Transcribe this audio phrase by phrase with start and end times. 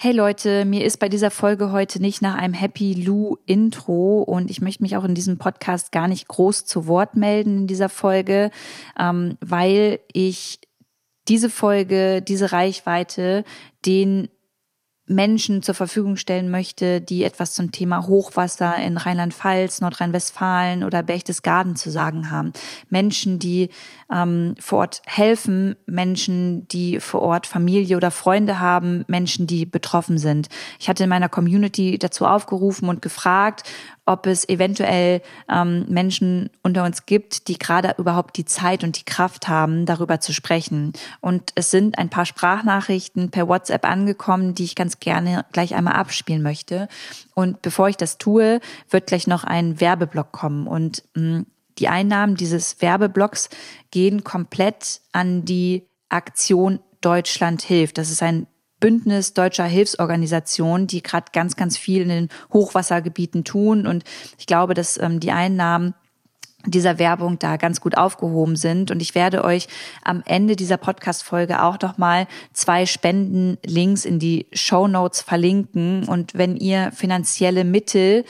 [0.00, 4.48] Hey Leute, mir ist bei dieser Folge heute nicht nach einem Happy Lou Intro und
[4.48, 7.88] ich möchte mich auch in diesem Podcast gar nicht groß zu Wort melden in dieser
[7.88, 8.52] Folge,
[8.96, 10.60] ähm, weil ich
[11.26, 13.42] diese Folge, diese Reichweite
[13.86, 14.28] den
[15.08, 21.76] Menschen zur Verfügung stellen möchte, die etwas zum Thema Hochwasser in Rheinland-Pfalz, Nordrhein-Westfalen oder Berchtesgaden
[21.76, 22.52] zu sagen haben.
[22.90, 23.70] Menschen, die
[24.12, 30.18] ähm, vor Ort helfen, Menschen, die vor Ort Familie oder Freunde haben, Menschen, die betroffen
[30.18, 30.48] sind.
[30.78, 33.64] Ich hatte in meiner Community dazu aufgerufen und gefragt,
[34.08, 39.04] ob es eventuell ähm, Menschen unter uns gibt, die gerade überhaupt die Zeit und die
[39.04, 40.94] Kraft haben, darüber zu sprechen.
[41.20, 45.94] Und es sind ein paar Sprachnachrichten per WhatsApp angekommen, die ich ganz gerne gleich einmal
[45.94, 46.88] abspielen möchte.
[47.34, 50.66] Und bevor ich das tue, wird gleich noch ein Werbeblock kommen.
[50.66, 51.46] Und mh, mm,
[51.78, 53.50] die Einnahmen dieses Werbeblocks
[53.90, 57.98] gehen komplett an die Aktion Deutschland hilft.
[57.98, 58.46] Das ist ein
[58.80, 63.86] Bündnis deutscher Hilfsorganisationen, die gerade ganz, ganz viel in den Hochwassergebieten tun.
[63.86, 64.04] Und
[64.38, 65.94] ich glaube, dass ähm, die Einnahmen
[66.66, 68.90] dieser Werbung da ganz gut aufgehoben sind.
[68.90, 69.68] Und ich werde euch
[70.02, 76.04] am Ende dieser Podcast-Folge auch noch mal zwei Spendenlinks in die Show Notes verlinken.
[76.04, 78.24] Und wenn ihr finanzielle Mittel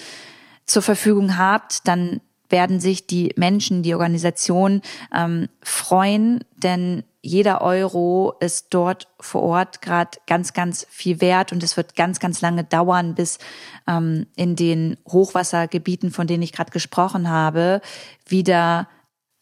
[0.66, 4.82] zur Verfügung habt, dann werden sich die Menschen, die Organisationen
[5.14, 11.62] ähm, freuen, denn jeder Euro ist dort vor Ort gerade ganz, ganz viel wert und
[11.62, 13.38] es wird ganz, ganz lange dauern, bis
[13.86, 17.80] ähm, in den Hochwassergebieten, von denen ich gerade gesprochen habe,
[18.26, 18.88] wieder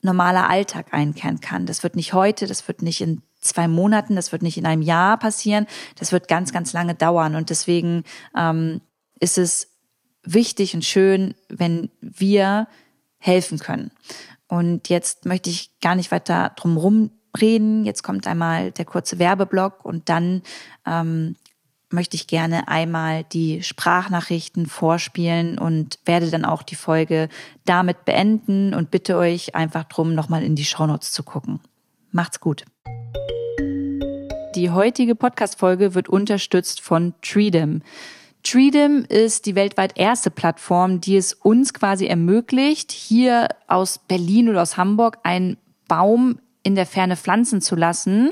[0.02, 1.66] normaler Alltag einkehren kann.
[1.66, 4.82] Das wird nicht heute, das wird nicht in zwei Monaten, das wird nicht in einem
[4.82, 8.04] Jahr passieren, das wird ganz, ganz lange dauern und deswegen
[8.36, 8.80] ähm,
[9.20, 9.76] ist es
[10.22, 12.66] wichtig und schön, wenn wir
[13.18, 13.90] helfen können.
[14.48, 17.84] Und jetzt möchte ich gar nicht weiter drum reden.
[17.84, 20.42] Jetzt kommt einmal der kurze Werbeblock und dann
[20.86, 21.36] ähm,
[21.90, 27.28] möchte ich gerne einmal die Sprachnachrichten vorspielen und werde dann auch die Folge
[27.64, 31.60] damit beenden und bitte euch einfach drum, nochmal in die Shownotes zu gucken.
[32.10, 32.64] Macht's gut.
[34.54, 37.82] Die heutige Podcast-Folge wird unterstützt von Treedom.
[38.46, 44.62] Treedom ist die weltweit erste Plattform, die es uns quasi ermöglicht, hier aus Berlin oder
[44.62, 45.56] aus Hamburg einen
[45.88, 48.30] Baum in der Ferne pflanzen zu lassen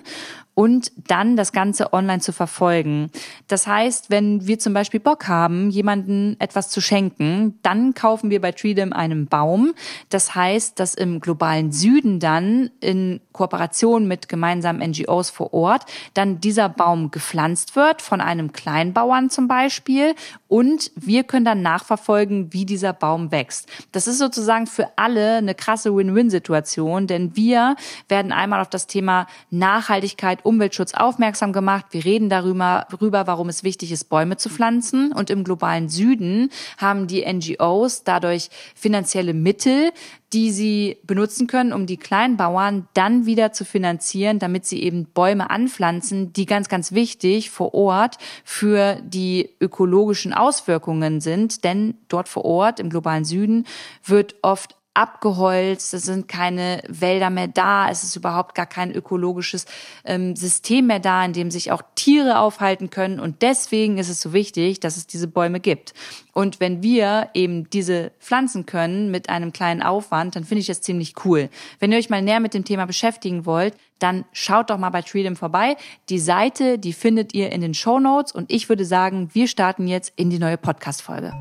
[0.54, 3.10] und dann das Ganze online zu verfolgen.
[3.48, 8.40] Das heißt, wenn wir zum Beispiel Bock haben, jemanden etwas zu schenken, dann kaufen wir
[8.40, 9.74] bei Treedom einen Baum.
[10.10, 15.84] Das heißt, dass im globalen Süden dann in Kooperation mit gemeinsamen NGOs vor Ort
[16.14, 20.14] dann dieser Baum gepflanzt wird von einem Kleinbauern zum Beispiel
[20.46, 23.68] und wir können dann nachverfolgen, wie dieser Baum wächst.
[23.90, 27.74] Das ist sozusagen für alle eine krasse Win-Win-Situation, denn wir
[28.08, 31.86] werden einmal auf das Thema Nachhaltigkeit Umweltschutz aufmerksam gemacht.
[31.90, 35.12] Wir reden darüber, darüber, warum es wichtig ist, Bäume zu pflanzen.
[35.12, 39.92] Und im globalen Süden haben die NGOs dadurch finanzielle Mittel,
[40.32, 45.48] die sie benutzen können, um die Kleinbauern dann wieder zu finanzieren, damit sie eben Bäume
[45.50, 51.64] anpflanzen, die ganz, ganz wichtig vor Ort für die ökologischen Auswirkungen sind.
[51.64, 53.64] Denn dort vor Ort im globalen Süden
[54.04, 59.66] wird oft abgeholzt, es sind keine Wälder mehr da, es ist überhaupt gar kein ökologisches
[60.04, 63.18] ähm, System mehr da, in dem sich auch Tiere aufhalten können.
[63.18, 65.94] Und deswegen ist es so wichtig, dass es diese Bäume gibt.
[66.32, 70.80] Und wenn wir eben diese pflanzen können mit einem kleinen Aufwand, dann finde ich das
[70.80, 71.48] ziemlich cool.
[71.80, 75.02] Wenn ihr euch mal näher mit dem Thema beschäftigen wollt, dann schaut doch mal bei
[75.02, 75.76] Treedom vorbei.
[76.08, 78.32] Die Seite, die findet ihr in den Show Notes.
[78.32, 81.32] Und ich würde sagen, wir starten jetzt in die neue Podcast-Folge.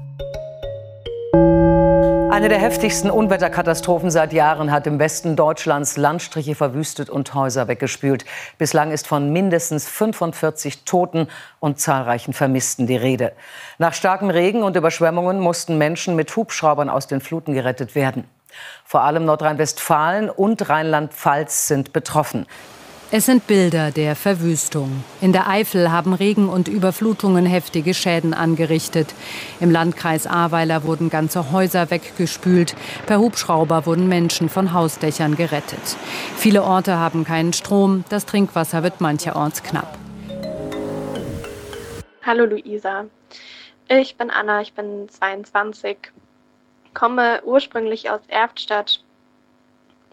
[2.34, 8.26] Eine der heftigsten Unwetterkatastrophen seit Jahren hat im Westen Deutschlands Landstriche verwüstet und Häuser weggespült.
[8.58, 11.28] Bislang ist von mindestens 45 Toten
[11.60, 13.34] und zahlreichen Vermissten die Rede.
[13.78, 18.24] Nach starkem Regen und Überschwemmungen mussten Menschen mit Hubschraubern aus den Fluten gerettet werden.
[18.84, 22.48] Vor allem Nordrhein-Westfalen und Rheinland-Pfalz sind betroffen.
[23.16, 25.04] Es sind Bilder der Verwüstung.
[25.22, 29.14] In der Eifel haben Regen und Überflutungen heftige Schäden angerichtet.
[29.60, 32.76] Im Landkreis Ahrweiler wurden ganze Häuser weggespült.
[33.06, 35.96] Per Hubschrauber wurden Menschen von Hausdächern gerettet.
[36.38, 38.04] Viele Orte haben keinen Strom.
[38.10, 39.96] Das Trinkwasser wird mancherorts knapp.
[42.24, 43.06] Hallo Luisa.
[43.90, 45.98] Ich bin Anna, ich bin 22,
[46.96, 49.04] komme ursprünglich aus Erftstadt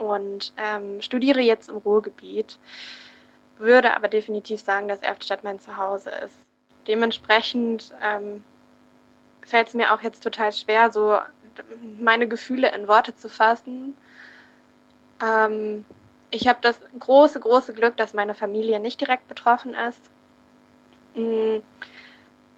[0.01, 2.59] und ähm, studiere jetzt im Ruhrgebiet,
[3.59, 6.35] würde aber definitiv sagen, dass Erftstadt mein Zuhause ist.
[6.87, 8.43] Dementsprechend ähm,
[9.47, 11.19] fällt es mir auch jetzt total schwer, so
[11.99, 13.97] meine Gefühle in Worte zu fassen.
[15.23, 15.85] Ähm,
[16.31, 20.01] ich habe das große, große Glück, dass meine Familie nicht direkt betroffen ist.
[21.15, 21.59] Mm,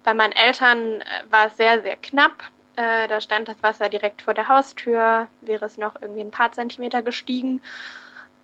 [0.03, 2.51] Bei meinen Eltern äh, war es sehr, sehr knapp.
[2.75, 5.27] Äh, da stand das Wasser direkt vor der Haustür.
[5.41, 7.61] Wäre es noch irgendwie ein paar Zentimeter gestiegen,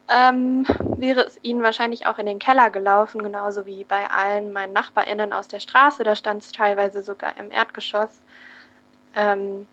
[0.10, 0.66] ähm,
[0.98, 5.34] wäre es ihnen wahrscheinlich auch in den Keller gelaufen, genauso wie bei allen meinen NachbarInnen
[5.34, 6.04] aus der Straße.
[6.04, 8.20] Da stand es teilweise sogar im Erdgeschoss.
[9.16, 9.68] Ähm,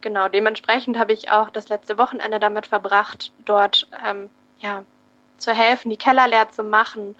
[0.00, 4.84] genau, dementsprechend habe ich auch das letzte Wochenende damit verbracht, dort ähm, ja,
[5.38, 7.14] zu helfen, die Keller leer zu machen,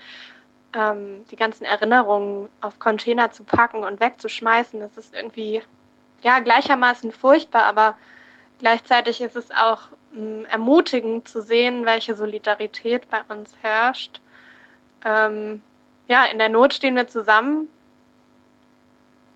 [0.73, 4.81] ähm, die ganzen Erinnerungen auf Container zu packen und wegzuschmeißen.
[4.81, 5.62] Das ist irgendwie
[6.26, 7.96] ja gleichermaßen furchtbar, aber
[8.58, 9.82] gleichzeitig ist es auch
[10.14, 14.20] ähm, ermutigend zu sehen, welche Solidarität bei uns herrscht.
[15.05, 15.62] Ähm,
[16.08, 17.69] ja, in der Not stehen wir zusammen.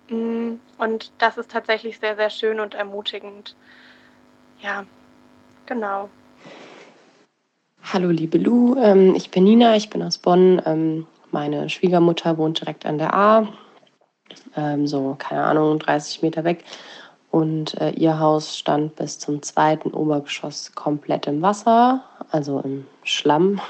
[0.09, 3.55] Mm, und das ist tatsächlich sehr, sehr schön und ermutigend.
[4.59, 4.83] Ja,
[5.67, 6.09] genau.
[7.93, 10.61] Hallo liebe Lu, ähm, ich bin Nina, ich bin aus Bonn.
[10.65, 13.47] Ähm, meine Schwiegermutter wohnt direkt an der A,
[14.55, 16.63] ähm, so keine Ahnung, 30 Meter weg.
[17.31, 23.61] Und äh, ihr Haus stand bis zum zweiten Obergeschoss komplett im Wasser, also im Schlamm.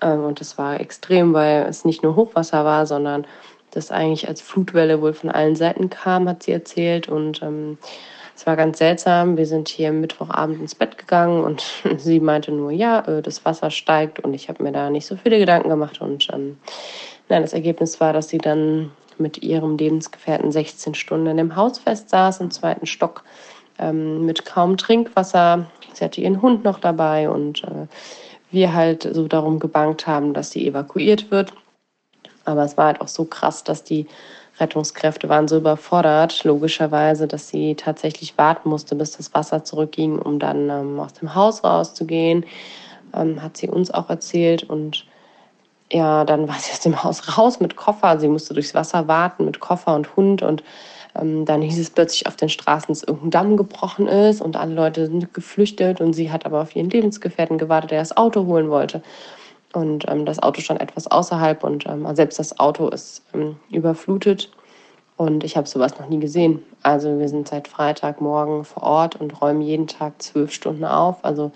[0.00, 3.26] Ähm, und das war extrem, weil es nicht nur Hochwasser war, sondern
[3.70, 7.08] das eigentlich als Flutwelle wohl von allen Seiten kam, hat sie erzählt.
[7.08, 7.76] Und ähm,
[8.34, 9.36] es war ganz seltsam.
[9.36, 11.64] Wir sind hier Mittwochabend ins Bett gegangen und
[11.98, 15.16] sie meinte nur, ja, äh, das Wasser steigt und ich habe mir da nicht so
[15.16, 16.00] viele Gedanken gemacht.
[16.00, 16.56] Und ähm,
[17.28, 18.90] nein, das Ergebnis war, dass sie dann
[19.20, 23.24] mit ihrem Lebensgefährten 16 Stunden im Haus fest saß, im zweiten Stock,
[23.78, 25.66] ähm, mit kaum Trinkwasser.
[25.92, 27.86] Sie hatte ihren Hund noch dabei und äh,
[28.50, 31.52] wir halt so darum gebankt haben, dass sie evakuiert wird.
[32.44, 34.06] Aber es war halt auch so krass, dass die
[34.58, 40.38] Rettungskräfte waren so überfordert, logischerweise, dass sie tatsächlich warten musste, bis das Wasser zurückging, um
[40.38, 42.46] dann ähm, aus dem Haus rauszugehen.
[43.14, 45.06] Ähm, hat sie uns auch erzählt und
[45.92, 48.18] ja, dann war sie aus dem Haus raus mit Koffer.
[48.18, 50.42] Sie musste durchs Wasser warten mit Koffer und Hund.
[50.42, 50.64] Und
[51.14, 54.74] ähm, dann hieß es plötzlich auf den Straßen, dass irgendein Damm gebrochen ist und alle
[54.74, 56.00] Leute sind geflüchtet.
[56.00, 59.02] Und sie hat aber auf ihren Lebensgefährten gewartet, der das Auto holen wollte.
[59.72, 64.50] Und ähm, das Auto stand etwas außerhalb und ähm, selbst das Auto ist ähm, überflutet.
[65.16, 66.62] Und ich habe sowas noch nie gesehen.
[66.82, 71.24] Also wir sind seit Freitagmorgen vor Ort und räumen jeden Tag zwölf Stunden auf.
[71.24, 71.52] Also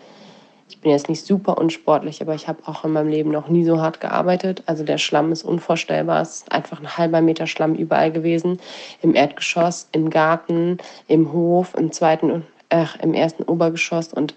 [0.70, 3.64] ich bin jetzt nicht super unsportlich, aber ich habe auch in meinem Leben noch nie
[3.64, 4.62] so hart gearbeitet.
[4.66, 6.22] Also der Schlamm ist unvorstellbar.
[6.22, 8.60] Es ist einfach ein halber Meter Schlamm überall gewesen.
[9.02, 10.78] Im Erdgeschoss, im Garten,
[11.08, 14.34] im Hof, im zweiten, äh, im ersten Obergeschoss und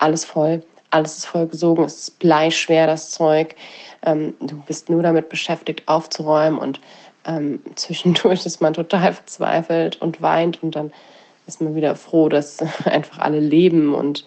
[0.00, 0.64] alles voll.
[0.90, 1.84] Alles ist voll gesogen.
[1.84, 3.54] Es ist bleischwer, das Zeug.
[4.04, 6.80] Ähm, du bist nur damit beschäftigt, aufzuräumen und
[7.24, 10.92] ähm, zwischendurch ist man total verzweifelt und weint und dann
[11.46, 14.24] ist man wieder froh, dass einfach alle leben und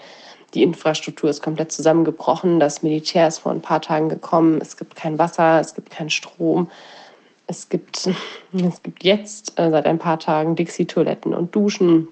[0.54, 2.60] die Infrastruktur ist komplett zusammengebrochen.
[2.60, 4.60] Das Militär ist vor ein paar Tagen gekommen.
[4.62, 6.70] Es gibt kein Wasser, es gibt keinen Strom.
[7.48, 8.10] Es gibt,
[8.54, 12.08] es gibt jetzt äh, seit ein paar Tagen Dixie-Toiletten und Duschen.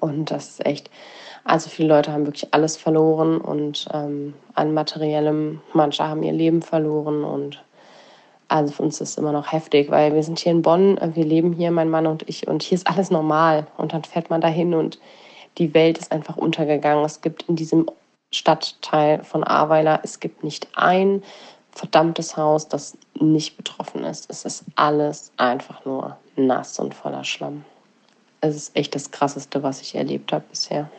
[0.00, 0.90] Und das ist echt,
[1.44, 6.62] also viele Leute haben wirklich alles verloren und ähm, an materiellem, manche haben ihr Leben
[6.62, 7.62] verloren und
[8.52, 11.10] also für uns ist es immer noch heftig, weil wir sind hier in Bonn, äh,
[11.14, 13.66] wir leben hier, mein Mann und ich, und hier ist alles normal.
[13.78, 14.98] Und dann fährt man dahin und
[15.58, 17.04] die Welt ist einfach untergegangen.
[17.04, 17.86] Es gibt in diesem
[18.32, 21.22] Stadtteil von Ahrweiler, es gibt nicht ein
[21.72, 24.30] verdammtes Haus, das nicht betroffen ist.
[24.30, 27.64] Es ist alles einfach nur nass und voller Schlamm.
[28.40, 30.90] Es ist echt das Krasseste, was ich erlebt habe bisher.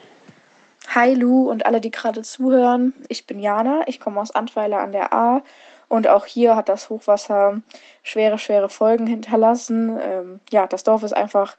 [0.89, 2.93] Hi Lu und alle, die gerade zuhören.
[3.07, 5.41] Ich bin Jana, ich komme aus Antweiler an der A
[5.87, 7.61] und auch hier hat das Hochwasser
[8.01, 9.97] schwere, schwere Folgen hinterlassen.
[10.01, 11.55] Ähm, ja, das Dorf ist einfach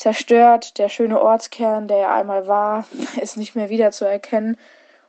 [0.00, 0.78] zerstört.
[0.78, 2.86] Der schöne Ortskern, der ja einmal war,
[3.20, 4.56] ist nicht mehr wieder zu erkennen.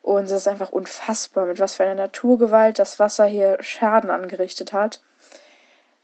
[0.02, 4.74] Und es ist einfach unfassbar, mit was für einer Naturgewalt das Wasser hier Schaden angerichtet
[4.74, 5.02] hat.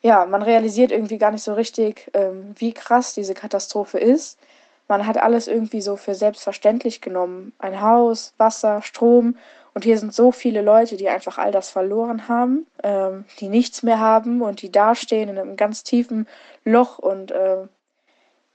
[0.02, 4.40] Ja, man realisiert irgendwie gar nicht so richtig, ähm, wie krass diese Katastrophe ist.
[4.88, 7.52] Man hat alles irgendwie so für selbstverständlich genommen.
[7.60, 9.36] Ein Haus, Wasser, Strom.
[9.74, 13.84] Und hier sind so viele Leute, die einfach all das verloren haben, ähm, die nichts
[13.84, 16.28] mehr haben und die dastehen in einem ganz tiefen
[16.64, 17.68] Loch und äh,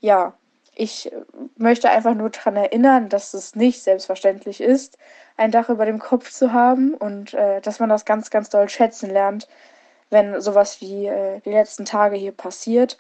[0.02, 0.34] ja,
[0.74, 1.10] ich
[1.56, 4.98] möchte einfach nur daran erinnern, dass es nicht selbstverständlich ist,
[5.36, 8.68] ein Dach über dem Kopf zu haben und äh, dass man das ganz, ganz doll
[8.68, 9.48] schätzen lernt,
[10.10, 12.98] wenn sowas wie äh, die letzten Tage hier passiert.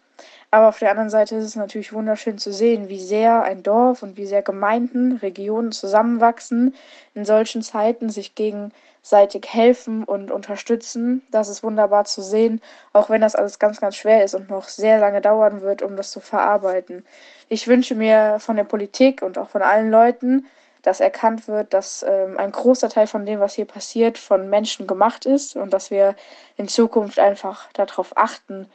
[0.50, 4.02] Aber auf der anderen Seite ist es natürlich wunderschön zu sehen, wie sehr ein Dorf
[4.02, 6.74] und wie sehr Gemeinden, Regionen zusammenwachsen
[7.14, 11.22] in solchen Zeiten, sich gegen gegenseitig helfen und unterstützen.
[11.32, 12.60] Das ist wunderbar zu sehen,
[12.92, 15.96] auch wenn das alles ganz, ganz schwer ist und noch sehr lange dauern wird, um
[15.96, 17.04] das zu verarbeiten.
[17.48, 20.46] Ich wünsche mir von der Politik und auch von allen Leuten,
[20.82, 24.86] dass erkannt wird, dass ähm, ein großer Teil von dem, was hier passiert, von Menschen
[24.86, 26.14] gemacht ist und dass wir
[26.56, 28.68] in Zukunft einfach darauf achten,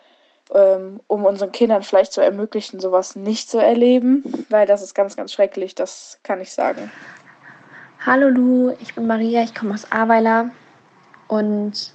[0.54, 5.16] ähm, um unseren Kindern vielleicht zu ermöglichen, sowas nicht zu erleben, weil das ist ganz,
[5.16, 6.92] ganz schrecklich, das kann ich sagen.
[8.06, 10.52] Hallo Lu, ich bin Maria, ich komme aus Ahrweiler
[11.28, 11.94] und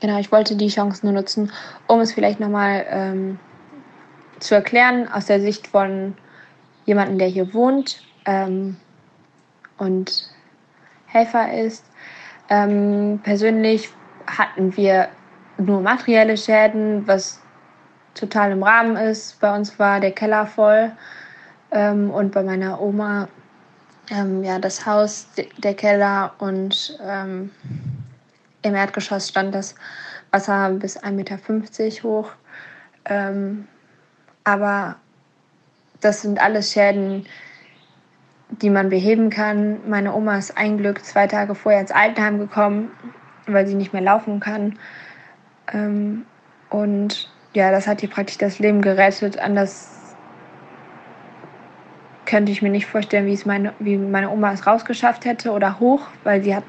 [0.00, 1.52] genau, ich wollte die Chance nur nutzen,
[1.86, 3.38] um es vielleicht nochmal ähm,
[4.40, 6.16] zu erklären aus der Sicht von
[6.84, 8.76] jemandem, der hier wohnt ähm,
[9.78, 10.28] und
[11.06, 11.86] Helfer ist.
[12.48, 13.88] Ähm, persönlich
[14.26, 15.10] hatten wir
[15.58, 17.40] nur materielle Schäden, was
[18.14, 19.40] total im Rahmen ist.
[19.40, 20.90] Bei uns war der Keller voll
[21.70, 23.28] ähm, und bei meiner Oma
[24.10, 27.50] ähm, ja das Haus, der Keller und ähm,
[28.62, 29.74] im Erdgeschoss stand das
[30.30, 31.38] Wasser bis 1,50 Meter
[32.02, 32.30] hoch.
[33.06, 33.66] Ähm,
[34.44, 34.96] aber
[36.00, 37.26] das sind alles Schäden,
[38.50, 39.88] die man beheben kann.
[39.88, 42.90] Meine Oma ist ein Glück zwei Tage vorher ins Altenheim gekommen,
[43.46, 44.78] weil sie nicht mehr laufen kann.
[45.72, 46.26] Ähm,
[46.68, 49.38] und ja, das hat ihr praktisch das Leben gerettet.
[49.38, 49.99] Anders
[52.30, 55.80] könnte ich mir nicht vorstellen, wie es meine, wie meine Oma es rausgeschafft hätte oder
[55.80, 56.62] hoch, weil sie hat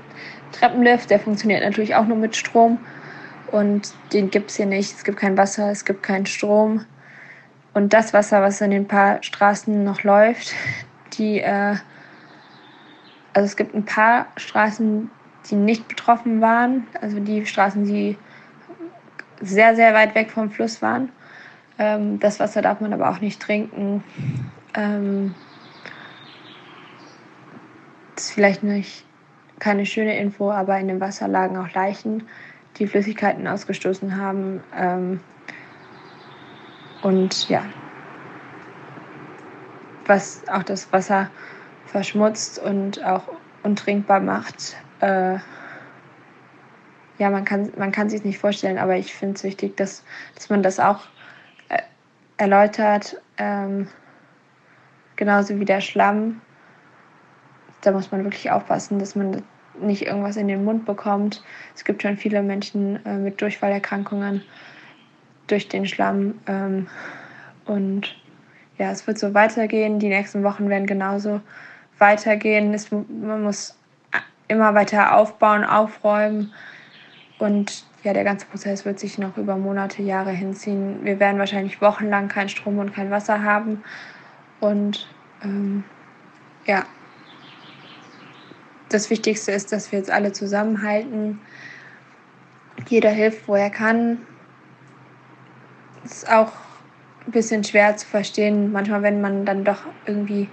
[0.54, 2.80] Treppenlift, der funktioniert natürlich auch nur mit Strom.
[3.52, 4.92] Und den gibt es hier nicht.
[4.96, 6.86] Es gibt kein Wasser, es gibt keinen Strom.
[7.76, 10.52] Und das Wasser, was in den paar Straßen noch läuft,
[11.14, 11.76] die, äh,
[13.34, 15.12] also es gibt ein paar Straßen,
[15.50, 18.18] die nicht betroffen waren, also die Straßen, die
[19.42, 21.12] sehr, sehr weit weg vom Fluss waren.
[21.78, 24.04] Ähm, das Wasser darf man aber auch nicht trinken.
[24.74, 25.36] Ähm,
[28.22, 29.06] ist vielleicht nicht
[29.60, 32.28] keine schöne Info, aber in dem Wasser lagen auch Leichen,
[32.78, 34.64] die Flüssigkeiten ausgestoßen haben.
[34.76, 35.20] Ähm,
[37.02, 37.64] und ja,
[40.06, 41.30] was auch das Wasser
[41.86, 43.24] verschmutzt und auch
[43.64, 44.76] untrinkbar macht.
[45.00, 45.38] Äh,
[47.18, 50.04] ja, man kann, man kann sich nicht vorstellen, aber ich finde es wichtig, dass,
[50.36, 51.02] dass man das auch
[51.70, 51.82] äh,
[52.38, 53.22] erläutert.
[53.38, 53.88] Ähm,
[55.16, 56.42] genauso wie der Schlamm.
[57.82, 59.42] Da muss man wirklich aufpassen, dass man
[59.80, 61.44] nicht irgendwas in den Mund bekommt.
[61.76, 64.44] Es gibt schon viele Menschen äh, mit Durchfallerkrankungen
[65.48, 66.40] durch den Schlamm.
[66.48, 66.88] Ähm,
[67.66, 68.16] und
[68.78, 70.00] ja, es wird so weitergehen.
[70.00, 71.42] Die nächsten Wochen werden genauso
[71.98, 72.74] weitergehen.
[72.74, 73.78] Es, man muss
[74.48, 76.54] immer weiter aufbauen, aufräumen.
[77.40, 81.04] Und ja, der ganze Prozess wird sich noch über Monate, Jahre hinziehen.
[81.04, 83.84] Wir werden wahrscheinlich wochenlang keinen Strom und kein Wasser haben.
[84.60, 85.08] Und
[85.44, 85.84] ähm,
[86.66, 86.84] ja,
[88.94, 91.40] das Wichtigste ist, dass wir jetzt alle zusammenhalten.
[92.88, 94.20] Jeder hilft, wo er kann
[96.04, 96.52] ist auch
[97.26, 98.72] ein bisschen schwer zu verstehen.
[98.72, 100.50] Manchmal, wenn man dann doch irgendwie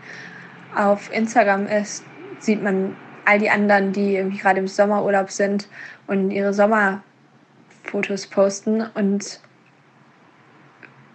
[0.75, 2.05] auf Instagram ist,
[2.39, 5.69] sieht man all die anderen, die irgendwie gerade im Sommerurlaub sind
[6.07, 8.83] und ihre Sommerfotos posten.
[8.95, 9.41] Und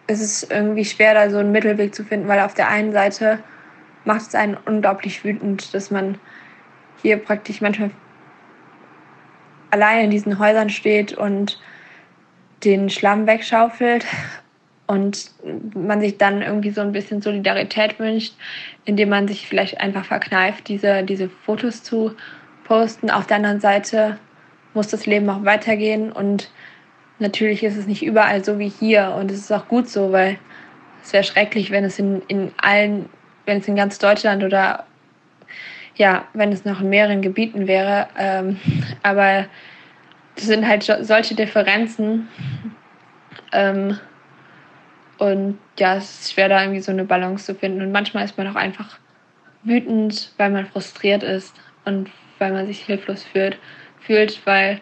[0.07, 3.39] es ist irgendwie schwer, da so einen Mittelweg zu finden, weil auf der einen Seite
[4.05, 6.17] macht es einen unglaublich wütend, dass man
[7.03, 7.91] hier praktisch manchmal
[9.69, 11.59] allein in diesen Häusern steht und
[12.63, 14.05] den Schlamm wegschaufelt
[14.87, 15.31] und
[15.75, 18.33] man sich dann irgendwie so ein bisschen Solidarität wünscht,
[18.85, 22.15] indem man sich vielleicht einfach verkneift, diese, diese Fotos zu
[22.63, 23.11] posten.
[23.11, 24.17] Auf der anderen Seite
[24.73, 26.49] muss das Leben auch weitergehen und
[27.19, 30.37] natürlich ist es nicht überall so wie hier und es ist auch gut so, weil
[31.03, 33.09] es wäre schrecklich, wenn es in, in allen,
[33.45, 34.85] wenn es in ganz Deutschland oder
[35.95, 38.07] ja, wenn es noch in mehreren Gebieten wäre.
[38.17, 38.59] Ähm,
[39.03, 39.45] aber
[40.35, 42.27] das sind halt solche Differenzen.
[43.51, 43.99] Ähm,
[45.19, 47.81] und ja, es ist schwer, da irgendwie so eine Balance zu finden.
[47.81, 48.97] Und manchmal ist man auch einfach
[49.63, 52.09] wütend, weil man frustriert ist und
[52.39, 53.57] weil man sich hilflos fühlt,
[54.01, 54.81] fühlt, weil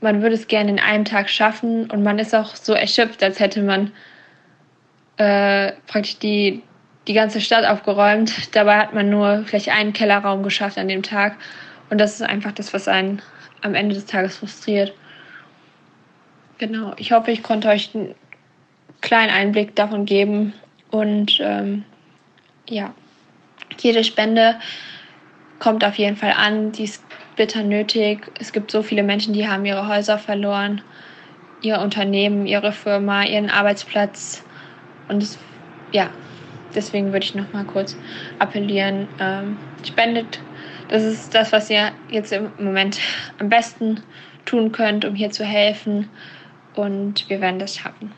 [0.00, 3.40] man würde es gerne in einem Tag schaffen und man ist auch so erschöpft, als
[3.40, 3.92] hätte man
[5.16, 6.62] äh, praktisch die,
[7.06, 8.54] die ganze Stadt aufgeräumt.
[8.54, 11.36] Dabei hat man nur vielleicht einen Kellerraum geschafft an dem Tag.
[11.90, 13.20] Und das ist einfach das, was einen
[13.62, 14.94] am Ende des Tages frustriert.
[16.58, 18.14] Genau, ich hoffe, ich konnte euch einen
[19.00, 20.54] kleinen Einblick davon geben.
[20.90, 21.84] Und ähm,
[22.68, 22.94] ja,
[23.80, 24.56] jede Spende
[25.58, 27.02] kommt auf jeden Fall an, die ist
[27.36, 28.30] bitter nötig.
[28.38, 30.82] Es gibt so viele Menschen, die haben ihre Häuser verloren,
[31.62, 34.44] ihr Unternehmen, ihre Firma, ihren Arbeitsplatz.
[35.08, 35.38] Und es,
[35.92, 36.10] ja,
[36.74, 37.96] deswegen würde ich noch mal kurz
[38.38, 40.40] appellieren, ähm, spendet
[40.88, 43.00] das ist das, was ihr jetzt im Moment
[43.38, 44.00] am besten
[44.44, 46.08] tun könnt, um hier zu helfen.
[46.74, 48.12] Und wir werden das schaffen.